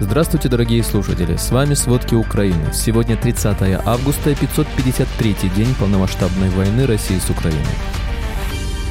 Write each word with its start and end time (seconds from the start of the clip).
Здравствуйте, 0.00 0.48
дорогие 0.48 0.82
слушатели! 0.82 1.36
С 1.36 1.50
вами 1.50 1.74
«Сводки 1.74 2.14
Украины». 2.14 2.72
Сегодня 2.72 3.16
30 3.16 3.80
августа 3.84 4.30
и 4.30 4.34
553 4.34 5.36
день 5.54 5.74
полномасштабной 5.78 6.48
войны 6.50 6.86
России 6.86 7.18
с 7.18 7.30
Украиной. 7.30 7.62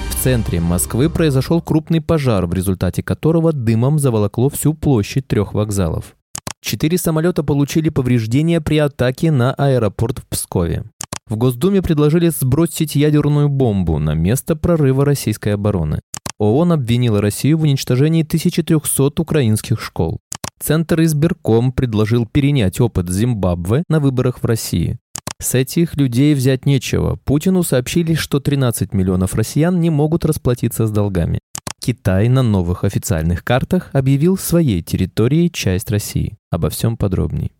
В 0.09 0.23
центре 0.23 0.61
Москвы 0.61 1.09
произошел 1.09 1.61
крупный 1.61 1.99
пожар, 1.99 2.45
в 2.45 2.53
результате 2.53 3.03
которого 3.03 3.51
дымом 3.51 3.99
заволокло 3.99 4.49
всю 4.49 4.73
площадь 4.73 5.27
трех 5.27 5.53
вокзалов. 5.53 6.15
Четыре 6.61 6.97
самолета 6.97 7.43
получили 7.43 7.89
повреждения 7.89 8.61
при 8.61 8.77
атаке 8.77 9.31
на 9.31 9.53
аэропорт 9.53 10.19
в 10.19 10.27
Пскове. 10.27 10.83
В 11.27 11.35
Госдуме 11.35 11.81
предложили 11.81 12.29
сбросить 12.29 12.95
ядерную 12.95 13.49
бомбу 13.49 13.97
на 13.99 14.13
место 14.13 14.55
прорыва 14.55 15.03
российской 15.03 15.55
обороны. 15.55 16.01
ООН 16.37 16.73
обвинила 16.73 17.21
Россию 17.21 17.57
в 17.57 17.63
уничтожении 17.63 18.23
1300 18.23 19.21
украинских 19.21 19.81
школ. 19.81 20.19
Центр 20.61 21.01
избирком 21.01 21.71
предложил 21.71 22.27
перенять 22.27 22.79
опыт 22.79 23.09
Зимбабве 23.09 23.83
на 23.89 23.99
выборах 23.99 24.43
в 24.43 24.45
России. 24.45 24.99
С 25.39 25.55
этих 25.55 25.95
людей 25.95 26.35
взять 26.35 26.67
нечего. 26.67 27.15
Путину 27.25 27.63
сообщили, 27.63 28.13
что 28.13 28.39
13 28.39 28.93
миллионов 28.93 29.33
россиян 29.33 29.79
не 29.79 29.89
могут 29.89 30.23
расплатиться 30.23 30.85
с 30.85 30.91
долгами. 30.91 31.39
Китай 31.79 32.29
на 32.29 32.43
новых 32.43 32.83
официальных 32.83 33.43
картах 33.43 33.89
объявил 33.93 34.37
своей 34.37 34.83
территорией 34.83 35.49
часть 35.49 35.89
России. 35.89 36.37
Обо 36.51 36.69
всем 36.69 36.95
подробней. 36.95 37.51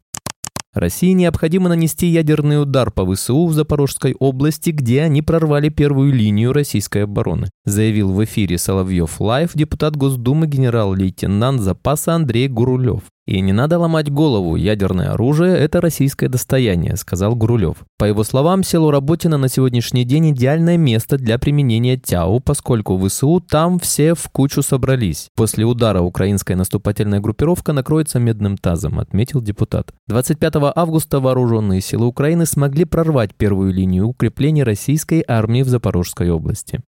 России 0.73 1.11
необходимо 1.11 1.67
нанести 1.67 2.07
ядерный 2.07 2.61
удар 2.61 2.91
по 2.91 3.05
ВСУ 3.05 3.45
в 3.45 3.53
Запорожской 3.53 4.15
области, 4.17 4.69
где 4.69 5.01
они 5.01 5.21
прорвали 5.21 5.67
первую 5.67 6.13
линию 6.13 6.53
российской 6.53 7.03
обороны, 7.03 7.49
заявил 7.65 8.13
в 8.13 8.23
эфире 8.23 8.57
Соловьев 8.57 9.19
Лайв 9.19 9.51
депутат 9.53 9.97
Госдумы 9.97 10.47
генерал-лейтенант 10.47 11.59
запаса 11.59 12.13
Андрей 12.13 12.47
Гурулев. 12.47 13.03
И 13.31 13.39
не 13.39 13.53
надо 13.53 13.79
ломать 13.79 14.11
голову, 14.11 14.57
ядерное 14.57 15.13
оружие– 15.13 15.57
это 15.57 15.79
российское 15.79 16.27
достояние, 16.27 16.97
сказал 16.97 17.33
Гурулев. 17.33 17.77
По 17.97 18.03
его 18.03 18.25
словам, 18.25 18.61
село 18.61 18.91
Работино 18.91 19.37
на 19.37 19.47
сегодняшний 19.47 20.03
день 20.03 20.31
идеальное 20.31 20.75
место 20.75 21.17
для 21.17 21.39
применения 21.39 21.95
ТЯУ, 21.95 22.41
поскольку 22.41 22.97
в 22.97 23.07
ВСУ 23.07 23.39
там 23.39 23.79
все 23.79 24.15
в 24.15 24.27
кучу 24.33 24.61
собрались. 24.61 25.29
После 25.33 25.63
удара 25.63 26.01
украинская 26.01 26.57
наступательная 26.57 27.21
группировка 27.21 27.71
накроется 27.71 28.19
медным 28.19 28.57
тазом, 28.57 28.99
отметил 28.99 29.39
депутат. 29.39 29.93
25 30.09 30.55
августа 30.75 31.21
вооруженные 31.21 31.79
силы 31.79 32.07
Украины 32.07 32.45
смогли 32.45 32.83
прорвать 32.83 33.33
первую 33.33 33.71
линию 33.71 34.09
укрепления 34.09 34.65
российской 34.65 35.23
армии 35.25 35.61
в 35.61 35.69
Запорожской 35.69 36.29
области. 36.29 36.81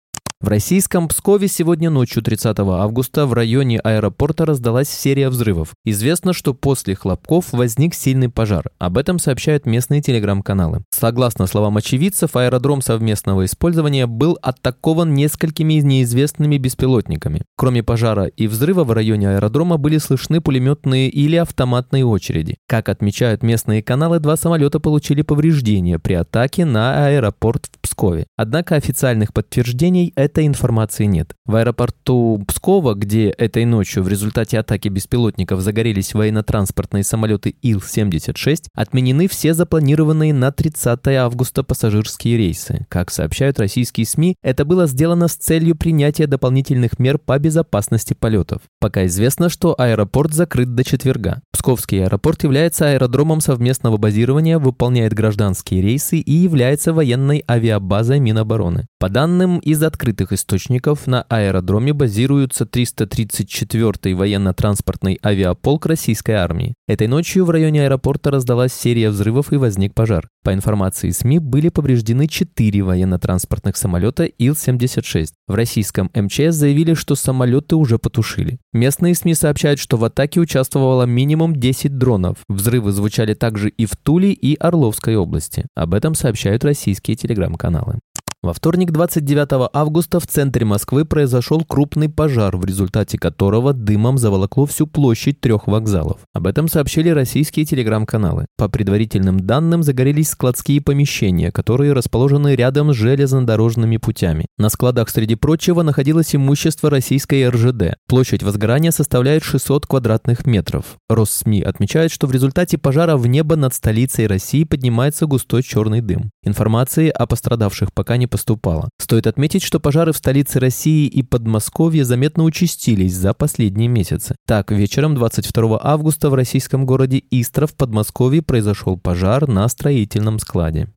В 0.41 0.47
российском 0.47 1.07
Пскове 1.07 1.47
сегодня 1.47 1.91
ночью 1.91 2.23
30 2.23 2.57
августа 2.57 3.27
в 3.27 3.33
районе 3.33 3.77
аэропорта 3.77 4.43
раздалась 4.43 4.89
серия 4.89 5.29
взрывов. 5.29 5.75
Известно, 5.85 6.33
что 6.33 6.55
после 6.55 6.95
хлопков 6.95 7.53
возник 7.53 7.93
сильный 7.93 8.27
пожар. 8.27 8.71
Об 8.79 8.97
этом 8.97 9.19
сообщают 9.19 9.67
местные 9.67 10.01
телеграм-каналы. 10.01 10.81
Согласно 10.89 11.45
словам 11.45 11.77
очевидцев, 11.77 12.35
аэродром 12.35 12.81
совместного 12.81 13.45
использования 13.45 14.07
был 14.07 14.39
атакован 14.41 15.13
несколькими 15.13 15.75
неизвестными 15.75 16.57
беспилотниками. 16.57 17.43
Кроме 17.55 17.83
пожара 17.83 18.25
и 18.25 18.47
взрыва 18.47 18.83
в 18.83 18.91
районе 18.93 19.29
аэродрома 19.29 19.77
были 19.77 19.99
слышны 19.99 20.41
пулеметные 20.41 21.07
или 21.07 21.35
автоматные 21.35 22.03
очереди. 22.03 22.57
Как 22.67 22.89
отмечают 22.89 23.43
местные 23.43 23.83
каналы, 23.83 24.19
два 24.19 24.35
самолета 24.37 24.79
получили 24.79 25.21
повреждения 25.21 25.99
при 25.99 26.15
атаке 26.15 26.65
на 26.65 27.05
аэропорт 27.05 27.69
в 27.79 27.80
Пскове. 27.91 28.25
Однако 28.37 28.75
официальных 28.75 29.33
подтверждений 29.33 30.11
это 30.15 30.31
этой 30.31 30.47
информации 30.47 31.05
нет. 31.05 31.33
В 31.45 31.55
аэропорту 31.55 32.41
Пскова, 32.47 32.93
где 32.93 33.29
этой 33.29 33.65
ночью 33.65 34.01
в 34.01 34.07
результате 34.07 34.57
атаки 34.59 34.87
беспилотников 34.87 35.59
загорелись 35.59 36.13
военно-транспортные 36.13 37.03
самолеты 37.03 37.53
Ил-76, 37.61 38.67
отменены 38.73 39.27
все 39.27 39.53
запланированные 39.53 40.33
на 40.33 40.51
30 40.51 41.05
августа 41.07 41.63
пассажирские 41.63 42.37
рейсы. 42.37 42.85
Как 42.89 43.11
сообщают 43.11 43.59
российские 43.59 44.05
СМИ, 44.05 44.35
это 44.41 44.63
было 44.63 44.87
сделано 44.87 45.27
с 45.27 45.35
целью 45.35 45.75
принятия 45.75 46.27
дополнительных 46.27 46.97
мер 46.97 47.17
по 47.17 47.37
безопасности 47.37 48.13
полетов. 48.13 48.61
Пока 48.79 49.05
известно, 49.05 49.49
что 49.49 49.75
аэропорт 49.77 50.33
закрыт 50.33 50.73
до 50.75 50.83
четверга. 50.83 51.41
Псковский 51.61 52.03
аэропорт 52.03 52.41
является 52.41 52.89
аэродромом 52.89 53.39
совместного 53.39 53.97
базирования, 53.97 54.57
выполняет 54.57 55.13
гражданские 55.13 55.83
рейсы 55.83 56.17
и 56.17 56.31
является 56.31 56.91
военной 56.91 57.43
авиабазой 57.47 58.19
Минобороны. 58.19 58.87
По 58.99 59.09
данным 59.09 59.59
из 59.59 59.83
открытых 59.83 60.33
источников 60.33 61.05
на 61.05 61.21
аэродроме 61.29 61.93
базируются 61.93 62.63
334-й 62.63 64.13
военно-транспортный 64.15 65.19
авиаполк 65.23 65.85
российской 65.85 66.31
армии. 66.31 66.73
Этой 66.87 67.05
ночью 67.05 67.45
в 67.45 67.51
районе 67.51 67.83
аэропорта 67.83 68.31
раздалась 68.31 68.73
серия 68.73 69.11
взрывов 69.11 69.53
и 69.53 69.57
возник 69.57 69.93
пожар. 69.93 70.29
По 70.43 70.55
информации 70.55 71.11
СМИ 71.11 71.37
были 71.37 71.69
повреждены 71.69 72.27
4 72.27 72.81
военно-транспортных 72.81 73.77
самолета 73.77 74.23
Ил-76. 74.23 75.27
В 75.47 75.53
российском 75.53 76.09
МЧС 76.15 76.55
заявили, 76.55 76.95
что 76.95 77.13
самолеты 77.13 77.75
уже 77.75 77.99
потушили. 77.99 78.57
Местные 78.73 79.15
СМИ 79.15 79.33
сообщают, 79.33 79.79
что 79.79 79.97
в 79.97 80.05
атаке 80.05 80.39
участвовало 80.39 81.03
минимум 81.03 81.57
10 81.57 81.97
дронов. 81.97 82.37
Взрывы 82.47 82.93
звучали 82.93 83.33
также 83.33 83.67
и 83.67 83.85
в 83.85 83.97
Туле 83.97 84.31
и 84.31 84.55
Орловской 84.55 85.17
области. 85.17 85.65
Об 85.75 85.93
этом 85.93 86.15
сообщают 86.15 86.63
российские 86.63 87.17
телеграм-каналы. 87.17 87.99
Во 88.43 88.53
вторник, 88.53 88.91
29 88.91 89.69
августа, 89.71 90.19
в 90.19 90.25
центре 90.25 90.65
Москвы 90.65 91.05
произошел 91.05 91.63
крупный 91.63 92.09
пожар, 92.09 92.57
в 92.57 92.65
результате 92.65 93.19
которого 93.19 93.71
дымом 93.71 94.17
заволокло 94.17 94.65
всю 94.65 94.87
площадь 94.87 95.39
трех 95.39 95.67
вокзалов. 95.67 96.21
Об 96.33 96.47
этом 96.47 96.67
сообщили 96.67 97.09
российские 97.09 97.67
телеграм-каналы. 97.67 98.47
По 98.57 98.67
предварительным 98.67 99.39
данным, 99.39 99.83
загорелись 99.83 100.31
складские 100.31 100.81
помещения, 100.81 101.51
которые 101.51 101.93
расположены 101.93 102.55
рядом 102.55 102.91
с 102.91 102.95
железнодорожными 102.95 103.97
путями. 103.97 104.47
На 104.57 104.69
складах, 104.69 105.09
среди 105.09 105.35
прочего, 105.35 105.83
находилось 105.83 106.35
имущество 106.35 106.89
российской 106.89 107.47
РЖД. 107.47 107.97
Площадь 108.07 108.41
возгорания 108.41 108.89
составляет 108.89 109.43
600 109.43 109.85
квадратных 109.85 110.47
метров. 110.47 110.97
Россми 111.07 111.61
отмечает, 111.61 112.09
что 112.09 112.25
в 112.25 112.31
результате 112.31 112.79
пожара 112.79 113.17
в 113.17 113.27
небо 113.27 113.55
над 113.55 113.75
столицей 113.75 114.25
России 114.25 114.63
поднимается 114.63 115.27
густой 115.27 115.61
черный 115.61 116.01
дым. 116.01 116.31
Информации 116.43 117.09
о 117.09 117.27
пострадавших 117.27 117.93
пока 117.93 118.17
не 118.17 118.30
поступало. 118.31 118.89
Стоит 118.97 119.27
отметить, 119.27 119.61
что 119.61 119.79
пожары 119.79 120.13
в 120.13 120.17
столице 120.17 120.59
России 120.59 121.05
и 121.05 121.21
Подмосковье 121.21 122.03
заметно 122.03 122.43
участились 122.43 123.13
за 123.13 123.35
последние 123.35 123.87
месяцы. 123.87 124.35
Так, 124.47 124.71
вечером 124.71 125.13
22 125.13 125.79
августа 125.83 126.31
в 126.31 126.33
российском 126.33 126.87
городе 126.87 127.21
Истра 127.29 127.67
в 127.67 127.75
Подмосковье 127.75 128.41
произошел 128.41 128.97
пожар 128.97 129.47
на 129.47 129.67
строительном 129.67 130.39
складе. 130.39 130.87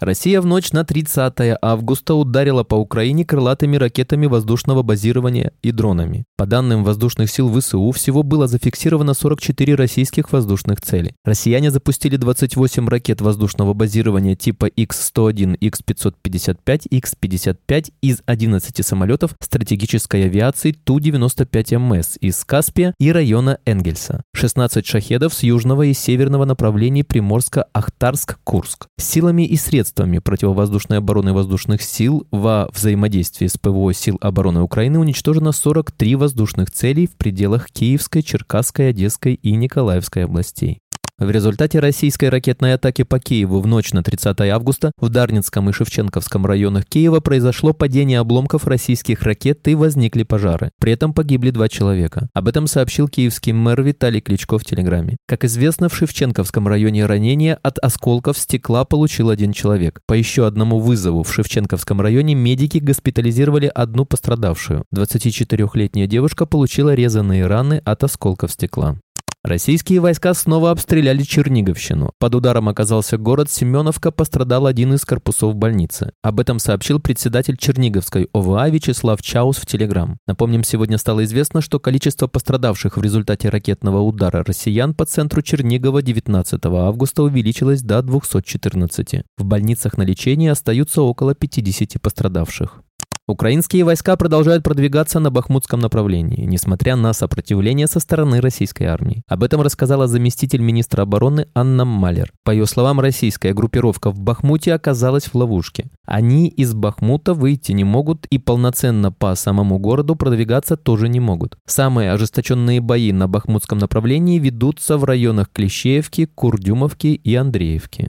Россия 0.00 0.40
в 0.40 0.46
ночь 0.46 0.72
на 0.72 0.82
30 0.82 1.58
августа 1.60 2.14
ударила 2.14 2.64
по 2.64 2.74
Украине 2.74 3.26
крылатыми 3.26 3.76
ракетами 3.76 4.24
воздушного 4.24 4.82
базирования 4.82 5.52
и 5.60 5.72
дронами. 5.72 6.24
По 6.38 6.46
данным 6.46 6.84
воздушных 6.84 7.30
сил 7.30 7.52
ВСУ, 7.52 7.90
всего 7.90 8.22
было 8.22 8.46
зафиксировано 8.46 9.12
44 9.12 9.74
российских 9.74 10.32
воздушных 10.32 10.80
цели. 10.80 11.14
Россияне 11.22 11.70
запустили 11.70 12.16
28 12.16 12.88
ракет 12.88 13.20
воздушного 13.20 13.74
базирования 13.74 14.36
типа 14.36 14.66
X-101, 14.66 15.56
X-555, 15.56 16.86
X-55 16.88 17.92
из 18.00 18.22
11 18.24 18.86
самолетов 18.86 19.34
стратегической 19.38 20.24
авиации 20.24 20.72
Ту-95МС 20.72 22.16
из 22.20 22.42
Каспия 22.46 22.94
и 22.98 23.12
района 23.12 23.58
Энгельса. 23.66 24.22
16 24.40 24.86
шахедов 24.86 25.34
с 25.34 25.42
южного 25.42 25.82
и 25.82 25.92
северного 25.92 26.46
направлений 26.46 27.02
Приморска-Ахтарск-Курск. 27.02 28.86
Силами 28.98 29.42
и 29.42 29.56
средствами 29.56 30.18
противовоздушной 30.18 30.96
обороны 30.96 31.34
воздушных 31.34 31.82
сил 31.82 32.26
во 32.30 32.70
взаимодействии 32.72 33.48
с 33.48 33.58
ПВО 33.58 33.92
сил 33.92 34.16
обороны 34.22 34.62
Украины 34.62 34.98
уничтожено 34.98 35.52
43 35.52 36.14
воздушных 36.14 36.70
целей 36.70 37.06
в 37.06 37.16
пределах 37.16 37.70
Киевской, 37.70 38.22
Черкасской, 38.22 38.88
Одесской 38.88 39.34
и 39.34 39.54
Николаевской 39.54 40.24
областей. 40.24 40.80
В 41.20 41.30
результате 41.30 41.80
российской 41.80 42.30
ракетной 42.30 42.72
атаки 42.72 43.02
по 43.02 43.20
Киеву 43.20 43.60
в 43.60 43.66
ночь 43.66 43.92
на 43.92 44.02
30 44.02 44.40
августа 44.40 44.90
в 44.96 45.10
Дарницком 45.10 45.68
и 45.68 45.72
Шевченковском 45.74 46.46
районах 46.46 46.86
Киева 46.86 47.20
произошло 47.20 47.74
падение 47.74 48.20
обломков 48.20 48.66
российских 48.66 49.22
ракет 49.24 49.68
и 49.68 49.74
возникли 49.74 50.22
пожары. 50.22 50.70
При 50.80 50.94
этом 50.94 51.12
погибли 51.12 51.50
два 51.50 51.68
человека. 51.68 52.30
Об 52.32 52.48
этом 52.48 52.66
сообщил 52.66 53.06
киевский 53.06 53.52
мэр 53.52 53.82
Виталий 53.82 54.22
Кличко 54.22 54.58
в 54.58 54.64
Телеграме. 54.64 55.18
Как 55.26 55.44
известно, 55.44 55.90
в 55.90 55.94
Шевченковском 55.94 56.66
районе 56.66 57.04
ранения 57.04 57.58
от 57.62 57.78
осколков 57.80 58.38
стекла 58.38 58.86
получил 58.86 59.28
один 59.28 59.52
человек. 59.52 60.00
По 60.06 60.14
еще 60.14 60.46
одному 60.46 60.78
вызову 60.78 61.22
в 61.22 61.30
Шевченковском 61.30 62.00
районе 62.00 62.34
медики 62.34 62.78
госпитализировали 62.78 63.70
одну 63.74 64.06
пострадавшую. 64.06 64.84
24-летняя 64.94 66.06
девушка 66.06 66.46
получила 66.46 66.94
резанные 66.94 67.46
раны 67.46 67.82
от 67.84 68.04
осколков 68.04 68.52
стекла. 68.52 68.96
Российские 69.42 70.00
войска 70.00 70.34
снова 70.34 70.70
обстреляли 70.70 71.22
Черниговщину. 71.22 72.12
Под 72.18 72.34
ударом 72.34 72.68
оказался 72.68 73.16
город 73.16 73.50
Семеновка, 73.50 74.10
пострадал 74.10 74.66
один 74.66 74.92
из 74.92 75.06
корпусов 75.06 75.54
больницы. 75.54 76.12
Об 76.22 76.40
этом 76.40 76.58
сообщил 76.58 77.00
председатель 77.00 77.56
Черниговской 77.56 78.28
ОВА 78.34 78.68
Вячеслав 78.68 79.22
Чаус 79.22 79.56
в 79.56 79.64
Телеграм. 79.64 80.18
Напомним, 80.26 80.62
сегодня 80.62 80.98
стало 80.98 81.24
известно, 81.24 81.62
что 81.62 81.80
количество 81.80 82.26
пострадавших 82.26 82.98
в 82.98 83.02
результате 83.02 83.48
ракетного 83.48 84.00
удара 84.00 84.44
россиян 84.44 84.92
по 84.92 85.06
центру 85.06 85.40
Чернигова 85.40 86.02
19 86.02 86.60
августа 86.66 87.22
увеличилось 87.22 87.80
до 87.80 88.02
214. 88.02 89.22
В 89.38 89.44
больницах 89.44 89.96
на 89.96 90.02
лечении 90.02 90.50
остаются 90.50 91.00
около 91.00 91.34
50 91.34 91.98
пострадавших. 92.02 92.82
Украинские 93.30 93.84
войска 93.84 94.16
продолжают 94.16 94.64
продвигаться 94.64 95.20
на 95.20 95.30
Бахмутском 95.30 95.78
направлении, 95.78 96.46
несмотря 96.46 96.96
на 96.96 97.12
сопротивление 97.12 97.86
со 97.86 98.00
стороны 98.00 98.40
российской 98.40 98.82
армии. 98.82 99.22
Об 99.28 99.44
этом 99.44 99.60
рассказала 99.60 100.08
заместитель 100.08 100.60
министра 100.60 101.02
обороны 101.02 101.46
Анна 101.54 101.84
Малер. 101.84 102.32
По 102.42 102.50
ее 102.50 102.66
словам, 102.66 102.98
российская 102.98 103.54
группировка 103.54 104.10
в 104.10 104.18
Бахмуте 104.18 104.74
оказалась 104.74 105.26
в 105.26 105.36
ловушке. 105.36 105.86
Они 106.04 106.48
из 106.48 106.74
Бахмута 106.74 107.32
выйти 107.32 107.70
не 107.70 107.84
могут 107.84 108.26
и 108.30 108.38
полноценно 108.38 109.12
по 109.12 109.32
самому 109.36 109.78
городу 109.78 110.16
продвигаться 110.16 110.76
тоже 110.76 111.08
не 111.08 111.20
могут. 111.20 111.56
Самые 111.66 112.10
ожесточенные 112.10 112.80
бои 112.80 113.12
на 113.12 113.28
Бахмутском 113.28 113.78
направлении 113.78 114.40
ведутся 114.40 114.98
в 114.98 115.04
районах 115.04 115.50
Клещеевки, 115.52 116.26
Курдюмовки 116.26 117.06
и 117.06 117.34
Андреевки. 117.36 118.08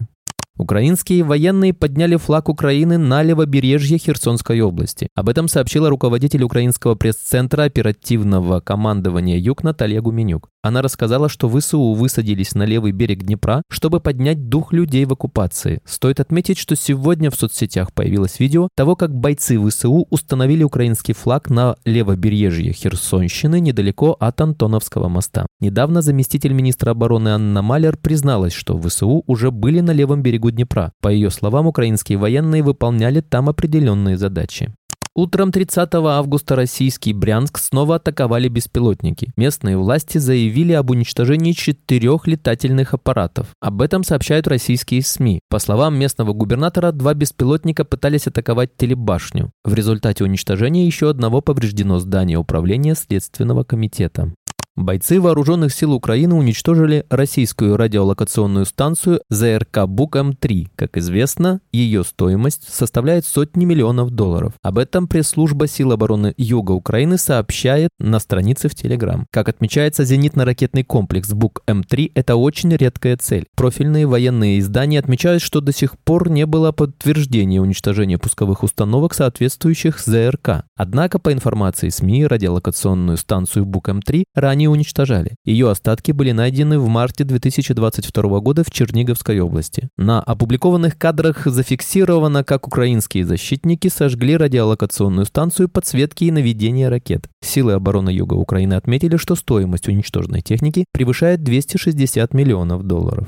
Украинские 0.62 1.24
военные 1.24 1.74
подняли 1.74 2.18
флаг 2.18 2.48
Украины 2.48 3.00
на 3.00 3.24
левобережье 3.24 3.98
Херсонской 3.98 4.62
области. 4.62 5.08
Об 5.16 5.28
этом 5.28 5.48
сообщила 5.48 5.90
руководитель 5.90 6.44
украинского 6.44 6.94
пресс-центра 6.94 7.64
оперативного 7.64 8.60
командования 8.60 9.40
Юг 9.40 9.64
Наталья 9.64 10.02
Гуменюк. 10.02 10.50
Она 10.64 10.84
рассказала, 10.84 11.28
что 11.30 11.50
ВСУ 11.50 11.94
высадились 11.94 12.54
на 12.54 12.62
левый 12.64 12.92
берег 12.92 13.24
Днепра, 13.24 13.64
чтобы 13.72 14.00
поднять 14.00 14.50
дух 14.50 14.72
людей 14.72 15.06
в 15.06 15.14
оккупации. 15.14 15.82
Стоит 15.84 16.20
отметить, 16.20 16.60
что 16.60 16.76
сегодня 16.76 17.32
в 17.32 17.36
соцсетях 17.36 17.92
появилось 17.92 18.40
видео 18.40 18.70
того, 18.76 18.96
как 18.96 19.16
бойцы 19.16 19.60
ВСУ 19.60 20.06
установили 20.12 20.62
украинский 20.62 21.16
флаг 21.16 21.50
на 21.50 21.78
левобережье 21.86 22.74
Херсонщины 22.74 23.60
недалеко 23.60 24.16
от 24.20 24.40
Антоновского 24.40 25.10
моста. 25.10 25.48
Недавно 25.60 26.04
заместитель 26.04 26.54
министра 26.54 26.92
обороны 26.92 27.30
Анна 27.30 27.64
Малер 27.64 27.98
призналась, 27.98 28.54
что 28.54 28.80
ВСУ 28.80 29.24
уже 29.26 29.50
были 29.50 29.80
на 29.80 29.92
левом 29.92 30.22
берегу 30.22 30.51
Днепра. 30.52 30.92
По 31.02 31.08
ее 31.10 31.32
словам, 31.32 31.68
украинские 31.68 32.18
военные 32.18 32.62
выполняли 32.64 33.22
там 33.22 33.50
определенные 33.50 34.18
задачи. 34.18 34.74
Утром 35.14 35.52
30 35.52 35.94
августа 35.94 36.56
российский 36.56 37.12
Брянск 37.12 37.58
снова 37.58 37.96
атаковали 37.96 38.48
беспилотники. 38.48 39.34
Местные 39.36 39.78
власти 39.78 40.20
заявили 40.20 40.72
об 40.72 40.90
уничтожении 40.90 41.52
четырех 41.52 42.28
летательных 42.28 42.94
аппаратов. 42.94 43.48
Об 43.60 43.82
этом 43.82 44.06
сообщают 44.06 44.48
российские 44.48 45.02
СМИ. 45.02 45.42
По 45.50 45.60
словам 45.60 46.00
местного 46.00 46.32
губернатора, 46.32 46.94
два 46.94 47.14
беспилотника 47.14 47.84
пытались 47.84 48.28
атаковать 48.28 48.78
телебашню. 48.78 49.52
В 49.66 49.74
результате 49.74 50.24
уничтожения 50.24 50.86
еще 50.86 51.10
одного 51.10 51.42
повреждено 51.42 52.00
здание 52.00 52.38
управления 52.38 52.96
Следственного 52.96 53.66
комитета. 53.66 54.34
Бойцы 54.78 55.20
вооруженных 55.20 55.74
сил 55.74 55.92
Украины 55.92 56.34
уничтожили 56.34 57.06
российскую 57.10 57.76
радиолокационную 57.76 58.66
станцию 58.66 59.20
ЗРК 59.30 59.86
БУК-М3. 59.86 60.68
Как 60.78 60.96
известно, 60.96 61.60
ее 61.74 62.06
стоимость 62.06 62.74
составляет 62.74 63.26
сотни 63.26 63.66
миллионов 63.66 64.12
долларов. 64.12 64.54
Об 64.64 64.78
этом 64.78 65.10
пресс-служба 65.10 65.68
сил 65.68 65.92
обороны 65.92 66.34
Юга 66.38 66.72
Украины 66.72 67.18
сообщает 67.18 67.90
на 68.00 68.20
странице 68.20 68.70
в 68.70 68.76
Телеграм. 68.76 69.28
Как 69.30 69.50
отмечается, 69.50 70.04
зенитно-ракетный 70.04 70.86
комплекс 70.86 71.34
БУК-М3– 71.34 72.12
это 72.16 72.38
очень 72.38 72.74
редкая 72.74 73.18
цель. 73.18 73.48
Профильные 73.58 74.08
военные 74.08 74.60
издания 74.60 75.00
отмечают, 75.00 75.44
что 75.44 75.60
до 75.60 75.74
сих 75.74 76.00
пор 76.00 76.30
не 76.30 76.46
было 76.46 76.72
подтверждения 76.72 77.60
уничтожения 77.60 78.18
пусковых 78.18 78.64
установок, 78.64 79.16
соответствующих 79.16 80.00
ЗРК. 80.00 80.64
Однако, 80.78 81.20
по 81.20 81.34
информации 81.34 81.90
СМИ, 81.90 82.26
радиолокационную 82.26 83.18
станцию 83.18 83.66
БУК-М3 83.66 84.24
ранее 84.34 84.61
не 84.62 84.68
уничтожали. 84.68 85.36
Ее 85.44 85.72
остатки 85.72 86.12
были 86.12 86.32
найдены 86.32 86.78
в 86.78 86.88
марте 86.88 87.24
2022 87.24 88.40
года 88.40 88.64
в 88.64 88.70
Черниговской 88.70 89.40
области. 89.40 89.90
На 89.98 90.22
опубликованных 90.22 90.98
кадрах 91.00 91.46
зафиксировано, 91.46 92.44
как 92.44 92.68
украинские 92.68 93.26
защитники 93.26 93.88
сожгли 93.88 94.38
радиолокационную 94.38 95.26
станцию 95.26 95.68
подсветки 95.68 96.26
и 96.26 96.32
наведения 96.32 96.90
ракет. 96.90 97.28
Силы 97.44 97.74
обороны 97.74 98.12
Юга 98.12 98.36
Украины 98.36 98.76
отметили, 98.76 99.18
что 99.18 99.36
стоимость 99.36 99.88
уничтоженной 99.88 100.42
техники 100.42 100.86
превышает 100.94 101.44
260 101.44 102.34
миллионов 102.36 102.84
долларов. 102.84 103.28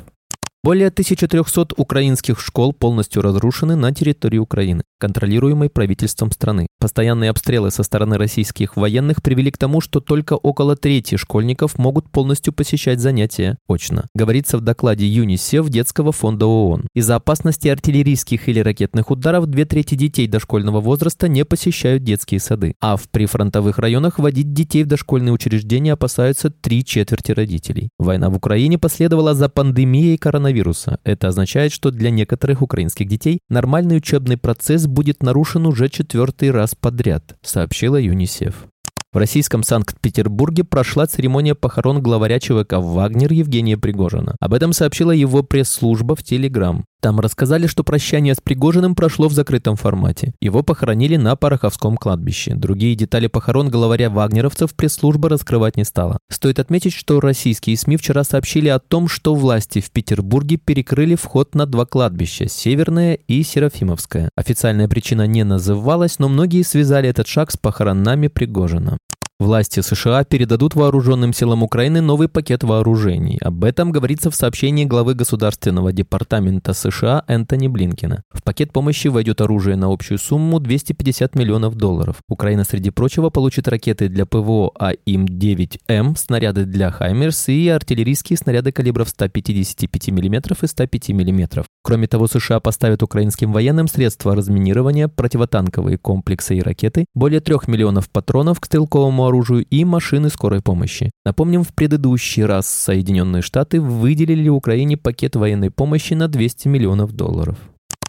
Более 0.66 0.88
1300 0.88 1.74
украинских 1.76 2.40
школ 2.40 2.72
полностью 2.72 3.22
разрушены 3.22 3.76
на 3.76 3.94
территории 3.94 4.38
Украины, 4.38 4.84
контролируемой 4.98 5.70
правительством 5.70 6.32
страны. 6.32 6.68
Постоянные 6.80 7.32
обстрелы 7.32 7.70
со 7.70 7.84
стороны 7.84 8.18
российских 8.18 8.78
военных 8.78 9.22
привели 9.22 9.52
к 9.52 9.58
тому, 9.58 9.82
что 9.82 10.00
только 10.00 10.36
около 10.36 10.78
трети 10.78 11.18
школьников 11.18 11.78
могут 11.78 12.10
полностью 12.10 12.54
посещать 12.54 13.02
занятия 13.02 13.58
очно. 13.68 14.06
Говорится 14.16 14.58
в 14.58 14.62
докладе 14.62 15.06
ЮНИСЕФ 15.06 15.68
Детского 15.68 16.14
фонда 16.14 16.46
ООН. 16.46 16.88
Из-за 16.96 17.18
опасности 17.18 17.68
артиллерийских 17.68 18.48
или 18.48 18.62
ракетных 18.62 19.12
ударов 19.12 19.48
две 19.48 19.66
трети 19.66 19.96
детей 19.96 20.28
дошкольного 20.28 20.80
возраста 20.80 21.28
не 21.28 21.44
посещают 21.44 22.04
детские 22.04 22.40
сады. 22.40 22.76
А 22.80 22.96
в 22.96 23.10
прифронтовых 23.10 23.80
районах 23.80 24.18
водить 24.18 24.54
детей 24.54 24.86
в 24.86 24.88
дошкольные 24.88 25.34
учреждения 25.34 25.92
опасаются 25.92 26.50
три 26.50 26.86
четверти 26.86 27.34
родителей. 27.34 27.90
Война 28.00 28.30
в 28.30 28.38
Украине 28.38 28.78
последовала 28.78 29.34
за 29.34 29.50
пандемией 29.50 30.18
коронавируса 30.18 30.53
коронавируса. 30.54 31.00
Это 31.04 31.28
означает, 31.28 31.72
что 31.72 31.92
для 31.92 32.10
некоторых 32.10 32.62
украинских 32.62 33.08
детей 33.08 33.40
нормальный 33.50 33.98
учебный 33.98 34.38
процесс 34.38 34.88
будет 34.88 35.24
нарушен 35.24 35.66
уже 35.66 35.90
четвертый 35.90 36.52
раз 36.52 36.76
подряд, 36.76 37.36
сообщила 37.42 37.98
ЮНИСЕФ. 37.98 38.68
В 39.12 39.18
российском 39.18 39.62
Санкт-Петербурге 39.64 40.64
прошла 40.64 41.06
церемония 41.06 41.54
похорон 41.54 42.02
главаря 42.02 42.40
ЧВК 42.40 42.74
«Вагнер» 42.80 43.32
Евгения 43.32 43.78
Пригожина. 43.78 44.36
Об 44.40 44.54
этом 44.56 44.74
сообщила 44.74 45.12
его 45.12 45.44
пресс-служба 45.44 46.16
в 46.16 46.24
Телеграм. 46.24 46.86
Там 47.04 47.20
рассказали, 47.20 47.68
что 47.68 47.84
прощание 47.84 48.34
с 48.34 48.40
Пригожиным 48.40 48.96
прошло 48.96 49.28
в 49.28 49.34
закрытом 49.34 49.76
формате. 49.76 50.34
Его 50.40 50.64
похоронили 50.64 51.18
на 51.18 51.36
Пороховском 51.36 51.98
кладбище. 51.98 52.56
Другие 52.56 52.96
детали 52.96 53.28
похорон 53.28 53.70
главаря 53.70 54.10
вагнеровцев 54.10 54.74
пресс-служба 54.74 55.28
раскрывать 55.28 55.76
не 55.76 55.84
стала. 55.84 56.20
Стоит 56.32 56.60
отметить, 56.60 56.94
что 56.94 57.20
российские 57.20 57.76
СМИ 57.76 57.98
вчера 57.98 58.24
сообщили 58.24 58.70
о 58.70 58.80
том, 58.80 59.10
что 59.10 59.36
власти 59.36 59.82
в 59.82 59.92
Петербурге 59.92 60.56
перекрыли 60.56 61.16
вход 61.16 61.56
на 61.56 61.66
два 61.66 61.86
кладбища– 61.86 62.48
Северное 62.48 63.16
и 63.16 63.44
Серафимовское. 63.44 64.30
Официальная 64.38 64.88
причина 64.88 65.28
не 65.28 65.44
называлась, 65.44 66.20
но 66.20 66.30
многие 66.30 66.64
связали 66.64 67.10
этот 67.10 67.28
шаг 67.28 67.52
с 67.52 67.58
похоронами 67.58 68.30
Пригожина. 68.30 68.98
Власти 69.40 69.80
США 69.80 70.24
передадут 70.24 70.76
вооруженным 70.76 71.34
силам 71.34 71.64
Украины 71.64 72.02
новый 72.02 72.30
пакет 72.30 72.64
вооружений. 72.64 73.40
Об 73.42 73.64
этом 73.64 73.92
говорится 73.92 74.30
в 74.30 74.36
сообщении 74.36 74.86
главы 74.86 75.16
Государственного 75.16 75.92
департамента 75.92 76.74
США 76.74 77.24
Энтони 77.28 77.68
Блинкена. 77.68 78.24
В 78.32 78.44
пакет 78.44 78.72
помощи 78.72 79.08
войдет 79.08 79.42
оружие 79.42 79.76
на 79.76 79.92
общую 79.92 80.20
сумму 80.20 80.60
250 80.60 81.36
миллионов 81.36 81.76
долларов. 81.76 82.18
Украина, 82.30 82.64
среди 82.64 82.92
прочего, 82.92 83.32
получит 83.32 83.68
ракеты 83.68 84.08
для 84.08 84.28
ПВО 84.28 84.72
AIM-9M, 84.80 86.16
снаряды 86.16 86.66
для 86.66 86.92
«HIMARS» 86.92 87.50
и 87.50 87.68
артиллерийские 87.70 88.38
снаряды 88.38 88.72
калибров 88.72 89.10
155 89.10 90.10
мм 90.10 90.56
и 90.62 90.68
105 90.68 91.10
мм. 91.10 91.66
Кроме 91.84 92.08
того, 92.08 92.28
США 92.28 92.60
поставят 92.60 93.04
украинским 93.04 93.52
военным 93.52 93.88
средства 93.88 94.36
разминирования, 94.36 95.10
противотанковые 95.10 95.98
комплексы 95.98 96.56
и 96.56 96.62
ракеты, 96.62 97.06
более 97.14 97.42
3 97.42 97.58
миллионов 97.68 98.10
патронов 98.10 98.62
к 98.62 98.66
стрелковому 98.68 99.23
оружию 99.28 99.66
и 99.70 99.86
машины 99.86 100.30
скорой 100.30 100.62
помощи. 100.62 101.12
Напомним, 101.26 101.64
в 101.64 101.74
предыдущий 101.74 102.44
раз 102.44 102.68
Соединенные 102.68 103.42
Штаты 103.42 103.82
выделили 103.82 104.50
Украине 104.50 104.98
пакет 104.98 105.36
военной 105.36 105.72
помощи 105.72 106.14
на 106.14 106.28
200 106.28 106.68
миллионов 106.68 107.14
долларов. 107.14 107.58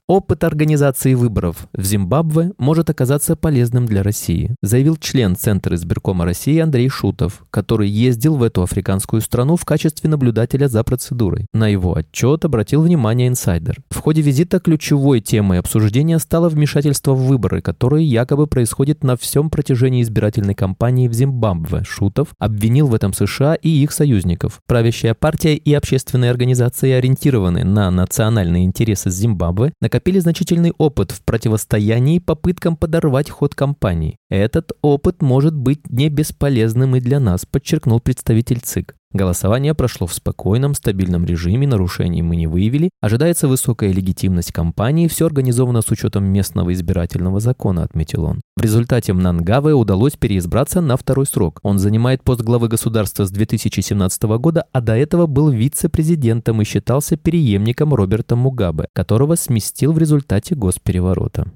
Опыт 0.06 0.44
организации 0.44 1.14
выборов 1.14 1.66
в 1.72 1.82
Зимбабве 1.82 2.52
может 2.58 2.90
оказаться 2.90 3.36
полезным 3.36 3.86
для 3.86 4.02
России, 4.02 4.54
заявил 4.60 4.98
член 4.98 5.34
Центра 5.34 5.76
избиркома 5.76 6.26
России 6.26 6.58
Андрей 6.58 6.90
Шутов, 6.90 7.46
который 7.50 7.88
ездил 7.88 8.36
в 8.36 8.42
эту 8.42 8.62
африканскую 8.62 9.22
страну 9.22 9.56
в 9.56 9.64
качестве 9.64 10.10
наблюдателя 10.10 10.68
за 10.68 10.84
процедурой. 10.84 11.46
На 11.54 11.68
его 11.68 11.96
отчет 11.96 12.44
обратил 12.44 12.82
внимание 12.82 13.28
инсайдер. 13.28 13.78
В 13.88 13.98
ходе 14.00 14.20
визита 14.20 14.60
ключевой 14.60 15.22
темой 15.22 15.58
обсуждения 15.58 16.18
стало 16.18 16.50
вмешательство 16.50 17.14
в 17.14 17.24
выборы, 17.24 17.62
которое 17.62 18.02
якобы 18.02 18.46
происходит 18.46 19.04
на 19.04 19.16
всем 19.16 19.48
протяжении 19.48 20.02
избирательной 20.02 20.54
кампании 20.54 21.08
в 21.08 21.14
Зимбабве. 21.14 21.82
Шутов 21.82 22.28
обвинил 22.38 22.88
в 22.88 22.94
этом 22.94 23.14
США 23.14 23.54
и 23.54 23.70
их 23.70 23.90
союзников. 23.90 24.60
Правящая 24.66 25.14
партия 25.14 25.56
и 25.56 25.72
общественные 25.72 26.30
организации 26.30 26.90
ориентированы 26.90 27.64
на 27.64 27.90
национальные 27.90 28.66
интересы 28.66 29.08
Зимбабве, 29.08 29.72
на 29.80 29.93
накопили 29.94 30.18
значительный 30.18 30.72
опыт 30.76 31.12
в 31.12 31.22
противостоянии 31.22 32.18
попыткам 32.18 32.76
подорвать 32.76 33.30
ход 33.30 33.54
кампании. 33.54 34.16
Этот 34.28 34.72
опыт 34.82 35.22
может 35.22 35.54
быть 35.54 35.88
не 35.88 36.08
бесполезным 36.08 36.96
и 36.96 37.00
для 37.00 37.20
нас, 37.20 37.46
подчеркнул 37.46 38.00
представитель 38.00 38.58
ЦИК. 38.58 38.96
Голосование 39.14 39.74
прошло 39.74 40.08
в 40.08 40.12
спокойном, 40.12 40.74
стабильном 40.74 41.24
режиме, 41.24 41.68
нарушений 41.68 42.20
мы 42.20 42.34
не 42.34 42.48
выявили. 42.48 42.90
Ожидается 43.00 43.46
высокая 43.46 43.92
легитимность 43.92 44.50
кампании, 44.50 45.06
все 45.06 45.26
организовано 45.26 45.82
с 45.82 45.90
учетом 45.92 46.24
местного 46.24 46.72
избирательного 46.72 47.38
закона, 47.38 47.84
отметил 47.84 48.24
он. 48.24 48.40
В 48.56 48.62
результате 48.62 49.12
Мнангаве 49.12 49.72
удалось 49.74 50.16
переизбраться 50.16 50.80
на 50.80 50.96
второй 50.96 51.26
срок. 51.26 51.60
Он 51.62 51.78
занимает 51.78 52.24
пост 52.24 52.40
главы 52.40 52.66
государства 52.66 53.24
с 53.24 53.30
2017 53.30 54.22
года, 54.24 54.64
а 54.72 54.80
до 54.80 54.96
этого 54.96 55.26
был 55.28 55.48
вице-президентом 55.48 56.60
и 56.60 56.64
считался 56.64 57.16
преемником 57.16 57.94
Роберта 57.94 58.34
Мугабе, 58.34 58.88
которого 58.92 59.36
сместил 59.36 59.92
в 59.92 59.98
результате 59.98 60.56
госпереворота. 60.56 61.52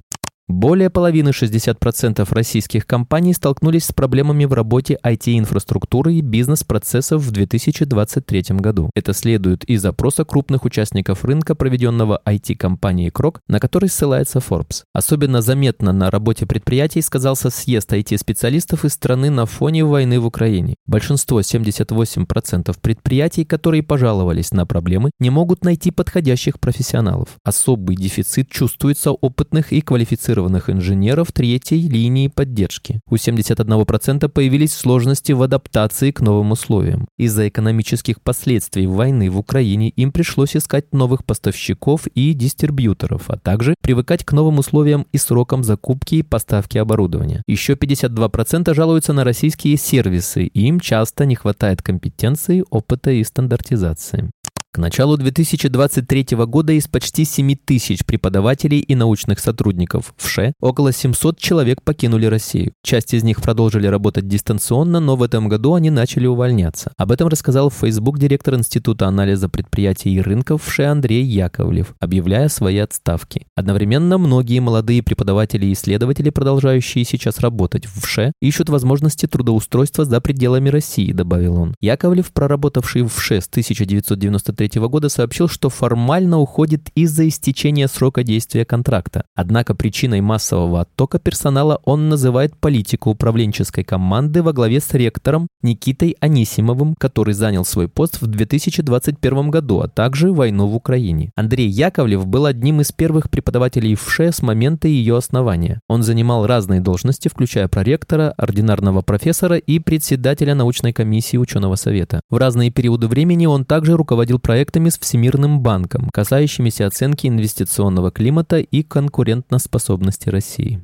Более 0.48 0.88
половины 0.88 1.28
60% 1.28 2.26
российских 2.30 2.86
компаний 2.86 3.34
столкнулись 3.34 3.84
с 3.84 3.92
проблемами 3.92 4.46
в 4.46 4.54
работе 4.54 4.98
IT-инфраструктуры 5.04 6.14
и 6.14 6.22
бизнес-процессов 6.22 7.20
в 7.20 7.30
2023 7.30 8.56
году. 8.56 8.90
Это 8.94 9.12
следует 9.12 9.64
из 9.64 9.84
опроса 9.84 10.24
крупных 10.24 10.64
участников 10.64 11.22
рынка, 11.26 11.54
проведенного 11.54 12.22
IT-компанией 12.26 13.10
Крок, 13.10 13.42
на 13.46 13.60
который 13.60 13.90
ссылается 13.90 14.38
Forbes. 14.38 14.84
Особенно 14.94 15.42
заметно 15.42 15.92
на 15.92 16.10
работе 16.10 16.46
предприятий 16.46 17.02
сказался 17.02 17.50
съезд 17.50 17.92
IT-специалистов 17.92 18.86
из 18.86 18.94
страны 18.94 19.28
на 19.28 19.44
фоне 19.44 19.84
войны 19.84 20.18
в 20.18 20.24
Украине. 20.24 20.76
Большинство, 20.86 21.40
78% 21.40 22.74
предприятий, 22.80 23.44
которые 23.44 23.82
пожаловались 23.82 24.52
на 24.52 24.64
проблемы, 24.64 25.10
не 25.20 25.28
могут 25.28 25.62
найти 25.62 25.90
подходящих 25.90 26.58
профессионалов. 26.58 27.36
Особый 27.44 27.96
дефицит 27.96 28.48
чувствуется 28.48 29.10
опытных 29.10 29.74
и 29.74 29.82
квалифицированных 29.82 30.37
квалифицированных 30.38 30.70
инженеров 30.70 31.32
третьей 31.32 31.88
линии 31.88 32.28
поддержки. 32.28 33.00
У 33.10 33.16
71% 33.16 34.28
появились 34.28 34.72
сложности 34.72 35.32
в 35.32 35.42
адаптации 35.42 36.10
к 36.10 36.20
новым 36.20 36.52
условиям. 36.52 37.08
Из-за 37.18 37.48
экономических 37.48 38.20
последствий 38.22 38.86
войны 38.86 39.30
в 39.30 39.38
Украине 39.38 39.90
им 39.90 40.12
пришлось 40.12 40.56
искать 40.56 40.92
новых 40.92 41.24
поставщиков 41.24 42.06
и 42.14 42.32
дистрибьюторов, 42.34 43.22
а 43.28 43.36
также 43.36 43.74
привыкать 43.82 44.24
к 44.24 44.32
новым 44.32 44.58
условиям 44.58 45.06
и 45.12 45.18
срокам 45.18 45.64
закупки 45.64 46.16
и 46.16 46.22
поставки 46.22 46.78
оборудования. 46.78 47.42
Еще 47.48 47.74
52% 47.74 48.74
жалуются 48.74 49.12
на 49.12 49.24
российские 49.24 49.76
сервисы, 49.76 50.44
им 50.44 50.80
часто 50.80 51.26
не 51.26 51.34
хватает 51.34 51.82
компетенции, 51.82 52.64
опыта 52.70 53.10
и 53.10 53.24
стандартизации. 53.24 54.30
К 54.78 54.80
началу 54.80 55.16
2023 55.16 56.36
года 56.46 56.72
из 56.72 56.86
почти 56.86 57.24
7 57.24 57.56
тысяч 57.56 58.04
преподавателей 58.04 58.78
и 58.78 58.94
научных 58.94 59.40
сотрудников 59.40 60.14
в 60.16 60.28
ШЕ 60.28 60.52
около 60.60 60.92
700 60.92 61.36
человек 61.36 61.82
покинули 61.82 62.26
Россию. 62.26 62.74
Часть 62.84 63.12
из 63.12 63.24
них 63.24 63.42
продолжили 63.42 63.88
работать 63.88 64.28
дистанционно, 64.28 65.00
но 65.00 65.16
в 65.16 65.24
этом 65.24 65.48
году 65.48 65.74
они 65.74 65.90
начали 65.90 66.28
увольняться. 66.28 66.92
Об 66.96 67.10
этом 67.10 67.26
рассказал 67.26 67.70
в 67.70 67.74
Facebook 67.74 68.20
директор 68.20 68.54
Института 68.54 69.08
анализа 69.08 69.48
предприятий 69.48 70.10
и 70.10 70.20
рынков 70.20 70.62
в 70.62 70.72
ШЕ 70.72 70.84
Андрей 70.84 71.24
Яковлев, 71.24 71.96
объявляя 71.98 72.48
свои 72.48 72.78
отставки. 72.78 73.48
Одновременно 73.56 74.16
многие 74.16 74.60
молодые 74.60 75.02
преподаватели 75.02 75.66
и 75.66 75.72
исследователи, 75.72 76.30
продолжающие 76.30 77.04
сейчас 77.04 77.40
работать 77.40 77.86
в 77.86 78.06
ШЕ, 78.06 78.30
ищут 78.40 78.68
возможности 78.68 79.26
трудоустройства 79.26 80.04
за 80.04 80.20
пределами 80.20 80.68
России, 80.68 81.10
добавил 81.10 81.60
он. 81.60 81.74
Яковлев, 81.80 82.30
проработавший 82.32 83.02
в 83.02 83.20
ШЕ 83.20 83.40
с 83.40 83.48
1993 83.48 84.67
2023 84.68 84.88
года 84.88 85.08
сообщил, 85.08 85.48
что 85.48 85.68
формально 85.68 86.38
уходит 86.38 86.90
из-за 86.94 87.28
истечения 87.28 87.88
срока 87.88 88.22
действия 88.22 88.64
контракта. 88.64 89.24
Однако 89.34 89.74
причиной 89.74 90.20
массового 90.20 90.82
оттока 90.82 91.18
персонала 91.18 91.80
он 91.84 92.08
называет 92.08 92.56
политику 92.56 93.10
управленческой 93.10 93.84
команды 93.84 94.42
во 94.42 94.52
главе 94.52 94.80
с 94.80 94.92
ректором 94.94 95.48
Никитой 95.62 96.16
Анисимовым, 96.20 96.94
который 96.98 97.34
занял 97.34 97.64
свой 97.64 97.88
пост 97.88 98.20
в 98.20 98.26
2021 98.26 99.50
году, 99.50 99.80
а 99.80 99.88
также 99.88 100.32
войну 100.32 100.66
в 100.66 100.74
Украине. 100.74 101.30
Андрей 101.36 101.68
Яковлев 101.68 102.26
был 102.26 102.46
одним 102.46 102.80
из 102.80 102.92
первых 102.92 103.30
преподавателей 103.30 103.94
в 103.94 104.10
ШЕ 104.10 104.32
с 104.32 104.42
момента 104.42 104.88
ее 104.88 105.16
основания. 105.16 105.80
Он 105.88 106.02
занимал 106.02 106.46
разные 106.46 106.80
должности, 106.80 107.28
включая 107.28 107.68
проректора, 107.68 108.34
ординарного 108.36 109.02
профессора 109.02 109.56
и 109.56 109.78
председателя 109.78 110.54
научной 110.54 110.92
комиссии 110.92 111.36
ученого 111.36 111.76
совета. 111.76 112.20
В 112.30 112.36
разные 112.36 112.70
периоды 112.70 113.08
времени 113.08 113.46
он 113.46 113.64
также 113.64 113.96
руководил 113.96 114.38
проектами 114.48 114.88
с 114.88 114.98
Всемирным 114.98 115.60
банком, 115.60 116.08
касающимися 116.10 116.86
оценки 116.86 117.26
инвестиционного 117.26 118.10
климата 118.10 118.56
и 118.60 118.82
конкурентоспособности 118.82 120.30
России. 120.30 120.80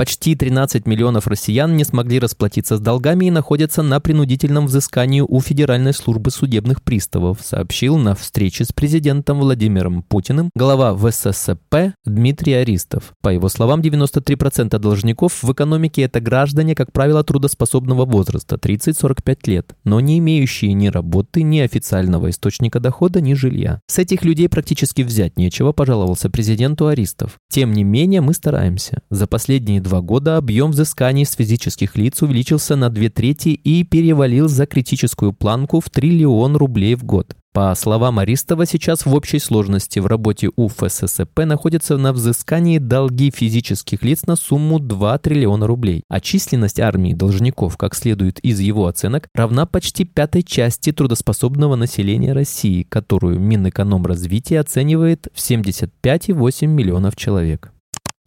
Почти 0.00 0.34
13 0.34 0.86
миллионов 0.86 1.26
россиян 1.26 1.76
не 1.76 1.84
смогли 1.84 2.18
расплатиться 2.18 2.78
с 2.78 2.80
долгами 2.80 3.26
и 3.26 3.30
находятся 3.30 3.82
на 3.82 4.00
принудительном 4.00 4.64
взыскании 4.64 5.20
у 5.20 5.40
Федеральной 5.42 5.92
службы 5.92 6.30
судебных 6.30 6.82
приставов, 6.82 7.40
сообщил 7.42 7.98
на 7.98 8.14
встрече 8.14 8.64
с 8.64 8.72
президентом 8.72 9.40
Владимиром 9.40 10.02
Путиным 10.02 10.48
глава 10.54 10.96
ВССП 10.96 11.92
Дмитрий 12.06 12.54
Аристов. 12.54 13.12
По 13.20 13.28
его 13.28 13.50
словам, 13.50 13.82
93% 13.82 14.78
должников 14.78 15.42
в 15.42 15.52
экономике– 15.52 16.00
это 16.04 16.20
граждане, 16.20 16.74
как 16.74 16.92
правило, 16.92 17.22
трудоспособного 17.22 18.06
возраста 18.06 18.56
30-45 18.56 19.36
лет, 19.48 19.74
но 19.84 20.00
не 20.00 20.18
имеющие 20.18 20.72
ни 20.72 20.88
работы, 20.88 21.42
ни 21.42 21.58
официального 21.58 22.30
источника 22.30 22.80
дохода, 22.80 23.20
ни 23.20 23.34
жилья. 23.34 23.80
С 23.86 23.98
этих 23.98 24.24
людей 24.24 24.48
практически 24.48 25.02
взять 25.02 25.36
нечего, 25.36 25.72
пожаловался 25.72 26.30
президенту 26.30 26.86
Аристов. 26.86 27.36
Тем 27.52 27.74
не 27.74 27.84
менее, 27.84 28.22
мы 28.22 28.32
стараемся. 28.32 29.02
За 29.10 29.26
последние 29.26 29.82
два 29.90 30.02
года 30.02 30.36
объем 30.36 30.70
взысканий 30.70 31.26
с 31.26 31.32
физических 31.32 31.96
лиц 31.96 32.22
увеличился 32.22 32.76
на 32.76 32.90
две 32.90 33.10
трети 33.10 33.48
и 33.48 33.82
перевалил 33.82 34.46
за 34.46 34.66
критическую 34.66 35.32
планку 35.32 35.80
в 35.80 35.90
триллион 35.90 36.54
рублей 36.56 36.94
в 36.94 37.02
год. 37.02 37.34
По 37.52 37.74
словам 37.74 38.20
Аристова, 38.20 38.66
сейчас 38.66 39.04
в 39.04 39.12
общей 39.12 39.40
сложности 39.40 39.98
в 39.98 40.06
работе 40.06 40.50
УФССП 40.54 41.40
находятся 41.44 41.96
на 41.96 42.12
взыскании 42.12 42.78
долги 42.78 43.32
физических 43.34 44.04
лиц 44.04 44.26
на 44.28 44.36
сумму 44.36 44.78
2 44.78 45.18
триллиона 45.18 45.66
рублей, 45.66 46.04
а 46.08 46.20
численность 46.20 46.78
армии 46.78 47.12
должников, 47.12 47.76
как 47.76 47.96
следует 47.96 48.38
из 48.38 48.60
его 48.60 48.86
оценок, 48.86 49.26
равна 49.34 49.66
почти 49.66 50.04
пятой 50.04 50.44
части 50.44 50.92
трудоспособного 50.92 51.74
населения 51.74 52.32
России, 52.32 52.84
которую 52.84 53.40
Минэкономразвитие 53.40 54.60
оценивает 54.60 55.26
в 55.34 55.40
75,8 55.40 56.66
миллионов 56.68 57.16
человек. 57.16 57.72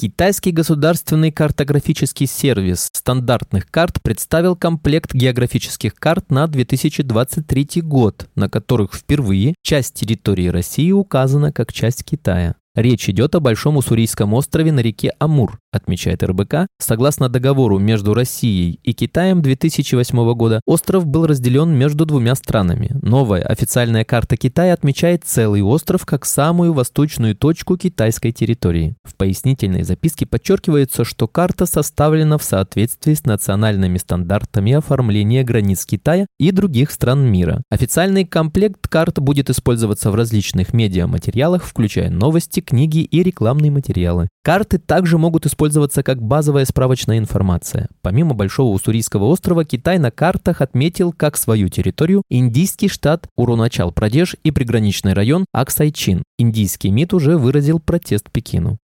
Китайский 0.04 0.52
государственный 0.52 1.32
картографический 1.32 2.28
сервис 2.28 2.90
стандартных 2.92 3.72
карт 3.72 4.02
представил 4.02 4.58
комплект 4.58 5.14
географических 5.14 5.96
карт 5.96 6.30
на 6.30 6.46
2023 6.48 7.82
год, 7.84 8.28
на 8.36 8.50
которых 8.50 8.96
впервые 8.96 9.56
часть 9.64 9.94
территории 9.94 10.50
России 10.50 10.92
указана 10.92 11.54
как 11.54 11.72
часть 11.72 12.04
Китая. 12.04 12.56
Речь 12.76 13.08
идет 13.08 13.34
о 13.36 13.40
Большом 13.40 13.78
Уссурийском 13.78 14.34
острове 14.34 14.74
на 14.74 14.82
реке 14.82 15.14
Амур, 15.20 15.58
отмечает 15.74 16.24
РБК. 16.24 16.68
Согласно 16.80 17.30
договору 17.30 17.80
между 17.80 18.14
Россией 18.14 18.80
и 18.84 18.94
Китаем 18.94 19.42
2008 19.42 20.34
года, 20.34 20.62
остров 20.66 21.06
был 21.06 21.26
разделен 21.26 21.72
между 21.72 22.06
двумя 22.06 22.36
странами. 22.36 22.92
Новая 23.02 23.42
официальная 23.42 24.06
карта 24.06 24.38
Китая 24.38 24.74
отмечает 24.74 25.24
целый 25.26 25.62
остров 25.62 26.06
как 26.06 26.26
самую 26.26 26.74
восточную 26.74 27.36
точку 27.36 27.78
китайской 27.78 28.32
территории. 28.32 28.96
В 29.04 29.16
пояснительной 29.16 29.84
записке 29.84 30.26
подчеркивается, 30.26 31.04
что 31.04 31.28
карта 31.28 31.66
составлена 31.66 32.38
в 32.38 32.44
соответствии 32.44 33.14
с 33.14 33.26
национальными 33.26 33.98
стандартами 33.98 34.74
оформления 34.74 35.44
границ 35.44 35.86
Китая 35.86 36.28
и 36.40 36.52
других 36.52 36.92
стран 36.92 37.26
мира. 37.26 37.64
Официальный 37.70 38.26
комплект 38.26 38.88
карт 38.88 39.20
будет 39.20 39.50
использоваться 39.50 40.12
в 40.12 40.16
различных 40.16 40.74
медиаматериалах, 40.74 41.64
включая 41.64 42.10
новости, 42.10 42.60
книги 42.60 43.00
и 43.00 43.24
рекламные 43.24 43.72
материалы. 43.72 44.30
Карты 44.44 44.78
также 44.78 45.18
могут 45.18 45.46
использоваться 45.64 46.04
как 46.04 46.22
базовая 46.22 46.66
справочная 46.66 47.20
информация. 47.20 47.88
Помимо 48.02 48.34
Большого 48.34 48.74
Уссурийского 48.74 49.26
острова, 49.26 49.64
Китай 49.64 49.98
на 49.98 50.12
картах 50.12 50.60
отметил 50.60 51.14
как 51.14 51.38
свою 51.38 51.70
территорию 51.70 52.24
индийский 52.30 52.90
штат 52.90 53.28
Уруначал-Прадеш 53.38 54.36
и 54.44 54.52
приграничный 54.52 55.14
район 55.14 55.46
Аксайчин. 55.54 56.24
Индийский 56.38 56.92
МИД 56.92 57.14
уже 57.14 57.38
выразил 57.38 57.80
протест 57.80 58.30
Пекину. 58.30 58.78